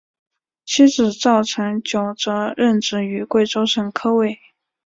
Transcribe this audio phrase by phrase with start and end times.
[0.65, 4.39] 妻子赵曾玖则任职于贵州省科委。